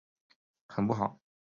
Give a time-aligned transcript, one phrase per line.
[0.67, 1.19] 很不好！